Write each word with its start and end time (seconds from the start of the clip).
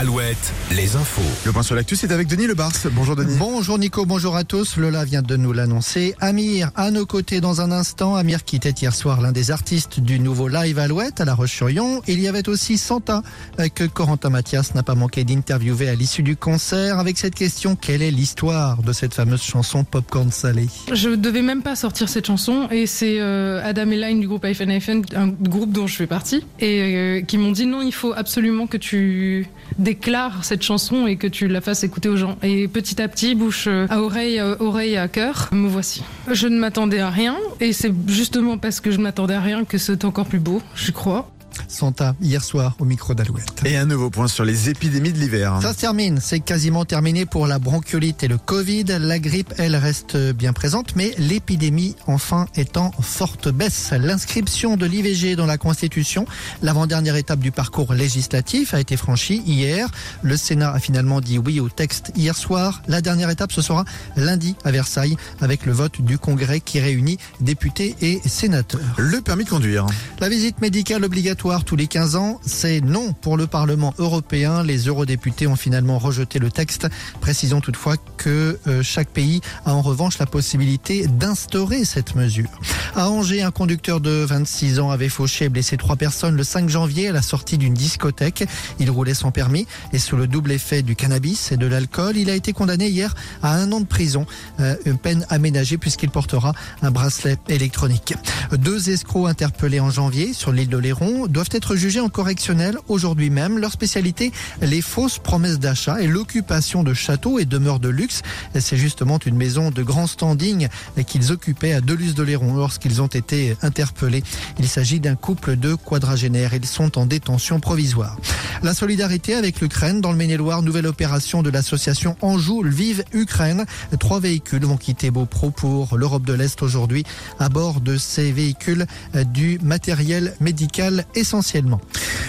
Alouette, 0.00 0.54
les 0.76 0.94
infos. 0.94 1.20
Le 1.44 1.50
point 1.50 1.64
sur 1.64 1.74
l'actu, 1.74 1.96
c'est 1.96 2.12
avec 2.12 2.28
Denis 2.28 2.46
Lebars. 2.46 2.70
Bonjour 2.92 3.16
Denis. 3.16 3.34
Bonjour 3.36 3.80
Nico, 3.80 4.06
bonjour 4.06 4.36
à 4.36 4.44
tous. 4.44 4.76
Lola 4.76 5.04
vient 5.04 5.22
de 5.22 5.34
nous 5.34 5.52
l'annoncer. 5.52 6.14
Amir, 6.20 6.70
à 6.76 6.92
nos 6.92 7.04
côtés 7.04 7.40
dans 7.40 7.62
un 7.62 7.72
instant. 7.72 8.14
Amir 8.14 8.44
qui 8.44 8.54
était 8.54 8.70
hier 8.70 8.94
soir 8.94 9.20
l'un 9.20 9.32
des 9.32 9.50
artistes 9.50 9.98
du 9.98 10.20
nouveau 10.20 10.46
live 10.46 10.78
Alouette 10.78 11.20
à 11.20 11.24
La 11.24 11.34
Roche-sur-Yon. 11.34 12.02
Il 12.06 12.20
y 12.20 12.28
avait 12.28 12.48
aussi 12.48 12.78
Santa 12.78 13.24
euh, 13.58 13.66
que 13.74 13.82
Corentin 13.82 14.30
Mathias 14.30 14.72
n'a 14.76 14.84
pas 14.84 14.94
manqué 14.94 15.24
d'interviewer 15.24 15.88
à 15.88 15.96
l'issue 15.96 16.22
du 16.22 16.36
concert 16.36 17.00
avec 17.00 17.18
cette 17.18 17.34
question 17.34 17.74
quelle 17.74 18.02
est 18.02 18.12
l'histoire 18.12 18.80
de 18.84 18.92
cette 18.92 19.14
fameuse 19.14 19.42
chanson 19.42 19.82
Popcorn 19.82 20.30
Salé? 20.30 20.68
Je 20.92 21.08
devais 21.08 21.42
même 21.42 21.62
pas 21.62 21.74
sortir 21.74 22.08
cette 22.08 22.28
chanson 22.28 22.68
et 22.70 22.86
c'est 22.86 23.18
euh, 23.18 23.60
Adam 23.64 23.90
et 23.90 23.96
Line 23.96 24.20
du 24.20 24.28
groupe 24.28 24.44
iPhone 24.44 24.70
iPhone, 24.70 25.02
un 25.16 25.26
groupe 25.26 25.72
dont 25.72 25.88
je 25.88 25.96
fais 25.96 26.06
partie, 26.06 26.44
et 26.60 26.82
euh, 26.82 27.20
qui 27.22 27.36
m'ont 27.36 27.50
dit 27.50 27.66
non, 27.66 27.82
il 27.82 27.92
faut 27.92 28.12
absolument 28.12 28.68
que 28.68 28.76
tu 28.76 29.48
déclares 29.88 30.44
cette 30.44 30.62
chanson 30.62 31.06
et 31.06 31.16
que 31.16 31.26
tu 31.26 31.48
la 31.48 31.62
fasses 31.62 31.82
écouter 31.82 32.10
aux 32.10 32.16
gens. 32.16 32.36
Et 32.42 32.68
petit 32.68 33.00
à 33.00 33.08
petit, 33.08 33.34
bouche 33.34 33.68
euh, 33.68 33.86
à 33.88 34.02
oreille, 34.02 34.38
euh, 34.38 34.54
oreille 34.60 34.98
à 34.98 35.08
cœur, 35.08 35.48
me 35.50 35.66
voici. 35.66 36.02
Je 36.30 36.46
ne 36.46 36.58
m'attendais 36.58 36.98
à 36.98 37.08
rien 37.08 37.36
et 37.58 37.72
c'est 37.72 37.92
justement 38.06 38.58
parce 38.58 38.80
que 38.80 38.90
je 38.90 38.98
m'attendais 38.98 39.32
à 39.32 39.40
rien 39.40 39.64
que 39.64 39.78
c'est 39.78 40.04
encore 40.04 40.26
plus 40.26 40.40
beau, 40.40 40.60
je 40.74 40.92
crois. 40.92 41.30
Santa, 41.66 42.14
hier 42.20 42.42
soir 42.42 42.76
au 42.78 42.84
micro 42.84 43.14
d'Alouette. 43.14 43.62
Et 43.64 43.76
un 43.76 43.86
nouveau 43.86 44.10
point 44.10 44.28
sur 44.28 44.44
les 44.44 44.68
épidémies 44.68 45.12
de 45.12 45.18
l'hiver. 45.18 45.58
Ça 45.62 45.72
se 45.72 45.78
termine, 45.78 46.20
c'est 46.20 46.40
quasiment 46.40 46.84
terminé 46.84 47.26
pour 47.26 47.46
la 47.46 47.58
bronchiolite 47.58 48.22
et 48.22 48.28
le 48.28 48.38
Covid. 48.38 48.84
La 49.00 49.18
grippe, 49.18 49.54
elle 49.58 49.76
reste 49.76 50.16
bien 50.32 50.52
présente, 50.52 50.94
mais 50.96 51.14
l'épidémie, 51.18 51.96
enfin, 52.06 52.46
est 52.54 52.76
en 52.76 52.90
forte 52.92 53.48
baisse. 53.48 53.92
L'inscription 53.98 54.76
de 54.76 54.86
l'IVG 54.86 55.36
dans 55.36 55.46
la 55.46 55.58
Constitution, 55.58 56.26
l'avant-dernière 56.62 57.16
étape 57.16 57.40
du 57.40 57.50
parcours 57.50 57.94
législatif, 57.94 58.74
a 58.74 58.80
été 58.80 58.96
franchie 58.96 59.42
hier. 59.46 59.88
Le 60.22 60.36
Sénat 60.36 60.72
a 60.72 60.78
finalement 60.78 61.20
dit 61.20 61.38
oui 61.38 61.60
au 61.60 61.68
texte 61.68 62.12
hier 62.16 62.36
soir. 62.36 62.82
La 62.88 63.00
dernière 63.00 63.30
étape, 63.30 63.52
ce 63.52 63.62
sera 63.62 63.84
lundi 64.16 64.54
à 64.64 64.70
Versailles, 64.70 65.16
avec 65.40 65.66
le 65.66 65.72
vote 65.72 66.00
du 66.02 66.18
Congrès 66.18 66.60
qui 66.60 66.80
réunit 66.80 67.18
députés 67.40 67.96
et 68.00 68.20
sénateurs. 68.26 68.80
Le 68.98 69.20
permis 69.20 69.44
de 69.44 69.50
conduire. 69.50 69.86
La 70.20 70.28
visite 70.28 70.60
médicale 70.60 71.04
obligatoire 71.04 71.37
tous 71.38 71.76
les 71.76 71.86
15 71.86 72.16
ans, 72.16 72.40
c'est 72.44 72.80
non 72.80 73.12
pour 73.12 73.36
le 73.36 73.46
Parlement 73.46 73.94
européen. 73.98 74.64
Les 74.64 74.88
eurodéputés 74.88 75.46
ont 75.46 75.54
finalement 75.54 75.98
rejeté 75.98 76.40
le 76.40 76.50
texte. 76.50 76.88
Précisons 77.20 77.60
toutefois 77.60 77.94
que 78.16 78.58
euh, 78.66 78.82
chaque 78.82 79.08
pays 79.08 79.40
a 79.64 79.72
en 79.72 79.80
revanche 79.80 80.18
la 80.18 80.26
possibilité 80.26 81.06
d'instaurer 81.06 81.84
cette 81.84 82.16
mesure. 82.16 82.50
À 82.96 83.08
Angers, 83.08 83.42
un 83.42 83.52
conducteur 83.52 84.00
de 84.00 84.10
26 84.10 84.80
ans 84.80 84.90
avait 84.90 85.08
fauché 85.08 85.44
et 85.44 85.48
blessé 85.48 85.76
trois 85.76 85.94
personnes 85.94 86.34
le 86.34 86.42
5 86.42 86.68
janvier 86.68 87.08
à 87.08 87.12
la 87.12 87.22
sortie 87.22 87.56
d'une 87.56 87.74
discothèque. 87.74 88.44
Il 88.80 88.90
roulait 88.90 89.14
sans 89.14 89.30
permis 89.30 89.66
et 89.92 89.98
sous 90.00 90.16
le 90.16 90.26
double 90.26 90.50
effet 90.50 90.82
du 90.82 90.96
cannabis 90.96 91.52
et 91.52 91.56
de 91.56 91.66
l'alcool. 91.66 92.16
Il 92.16 92.30
a 92.30 92.34
été 92.34 92.52
condamné 92.52 92.88
hier 92.88 93.14
à 93.44 93.54
un 93.54 93.70
an 93.70 93.80
de 93.80 93.86
prison, 93.86 94.26
euh, 94.58 94.74
une 94.86 94.98
peine 94.98 95.24
aménagée 95.30 95.78
puisqu'il 95.78 96.10
portera 96.10 96.52
un 96.82 96.90
bracelet 96.90 97.36
électronique. 97.48 98.14
Deux 98.52 98.90
escrocs 98.90 99.28
interpellés 99.28 99.80
en 99.80 99.90
janvier 99.90 100.32
sur 100.32 100.50
l'île 100.50 100.68
de 100.68 100.78
Léron 100.78 101.27
doivent 101.28 101.48
être 101.52 101.76
jugés 101.76 102.00
en 102.00 102.08
correctionnel 102.08 102.78
aujourd'hui 102.88 103.30
même. 103.30 103.58
Leur 103.58 103.72
spécialité, 103.72 104.32
les 104.60 104.82
fausses 104.82 105.18
promesses 105.18 105.58
d'achat 105.58 106.00
et 106.00 106.06
l'occupation 106.06 106.82
de 106.82 106.94
châteaux 106.94 107.38
et 107.38 107.44
demeures 107.44 107.80
de 107.80 107.88
luxe. 107.88 108.22
C'est 108.58 108.76
justement 108.76 109.18
une 109.24 109.36
maison 109.36 109.70
de 109.70 109.82
grand 109.82 110.06
standing 110.06 110.68
qu'ils 111.06 111.32
occupaient 111.32 111.72
à 111.72 111.80
Deluz 111.80 112.14
de 112.14 112.22
Léron 112.22 112.54
lorsqu'ils 112.54 113.02
ont 113.02 113.06
été 113.06 113.56
interpellés. 113.62 114.22
Il 114.58 114.68
s'agit 114.68 115.00
d'un 115.00 115.16
couple 115.16 115.56
de 115.56 115.74
quadragénaires. 115.74 116.54
Ils 116.54 116.66
sont 116.66 116.98
en 116.98 117.06
détention 117.06 117.60
provisoire. 117.60 118.16
La 118.62 118.74
solidarité 118.74 119.34
avec 119.34 119.60
l'Ukraine 119.60 120.00
dans 120.00 120.10
le 120.10 120.16
Maine-et-Loire, 120.16 120.62
nouvelle 120.62 120.86
opération 120.86 121.42
de 121.42 121.50
l'association 121.50 122.16
Anjou 122.22 122.62
Lviv 122.62 123.04
Ukraine. 123.12 123.64
Trois 124.00 124.20
véhicules 124.20 124.64
vont 124.64 124.76
quitter 124.76 125.10
Beaupro 125.10 125.50
pour 125.50 125.96
l'Europe 125.96 126.24
de 126.24 126.32
l'Est 126.32 126.62
aujourd'hui. 126.62 127.04
À 127.38 127.48
bord 127.48 127.80
de 127.80 127.96
ces 127.96 128.32
véhicules, 128.32 128.86
du 129.32 129.58
matériel 129.62 130.34
médical 130.40 131.04
essentiellement. 131.18 131.80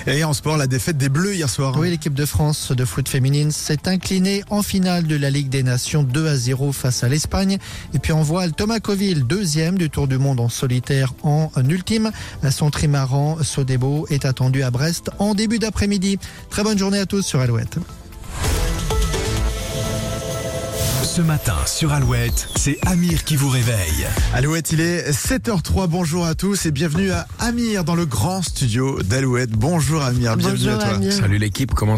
Et 0.08 0.24
en 0.24 0.34
sport, 0.34 0.58
la 0.58 0.68
défaite 0.68 0.98
des 0.98 1.10
Bleus 1.10 1.36
hier 1.36 1.50
soir. 1.50 1.76
Oui, 1.78 1.90
l'équipe 1.90 2.14
de 2.14 2.26
France 2.26 2.72
de 2.72 2.86
foot 2.86 3.08
féminine 3.08 3.52
s'est 3.52 3.88
inclinée 3.88 4.44
en 4.50 4.62
finale 4.62 5.06
de 5.06 5.16
la 5.16 5.30
Ligue 5.30 5.50
des 5.50 5.64
Nations 5.64 6.04
2 6.04 6.28
à 6.28 6.36
0 6.36 6.72
face 6.72 7.04
à 7.04 7.10
l'Espagne. 7.10 7.58
Et 7.94 8.00
puis 8.00 8.14
en 8.14 8.22
voile, 8.22 8.54
Thomas 8.54 8.80
Coville, 8.80 9.26
deuxième 9.26 9.78
du 9.78 9.90
Tour 9.90 10.08
du 10.08 10.18
Monde 10.18 10.40
en 10.40 10.50
solitaire 10.50 11.14
en 11.24 11.50
ultime. 11.68 12.12
Son 12.50 12.70
trimaran 12.70 13.38
Sodebo 13.44 14.08
est 14.10 14.26
attendu 14.26 14.64
à 14.64 14.72
Brest 14.72 15.12
en 15.20 15.36
début 15.36 15.60
d'après-midi. 15.60 16.18
Très 16.50 16.64
bonne 16.64 16.78
journée 16.78 17.00
à 17.00 17.06
tous 17.06 17.22
sur 17.22 17.40
Alouette. 17.40 17.78
Ce 21.20 21.24
matin 21.26 21.58
sur 21.66 21.92
Alouette, 21.92 22.48
c'est 22.56 22.78
Amir 22.88 23.26
qui 23.26 23.36
vous 23.36 23.50
réveille. 23.50 24.08
Alouette, 24.34 24.72
il 24.72 24.80
est 24.80 25.12
7h03. 25.12 25.88
Bonjour 25.88 26.26
à 26.26 26.34
tous 26.34 26.66
et 26.66 26.72
bienvenue 26.72 27.12
à 27.12 27.28
Amir 27.40 27.84
dans 27.84 27.96
le 27.96 28.06
grand 28.06 28.42
studio 28.42 29.04
d'Alouette. 29.04 29.50
Bonjour 29.50 30.02
Amir, 30.02 30.38
bienvenue 30.38 30.68
Bonjour, 30.68 30.80
à 30.80 30.86
toi. 30.86 30.96
Amir. 30.96 31.12
Salut 31.12 31.38
l'équipe, 31.38 31.74
comment 31.74 31.98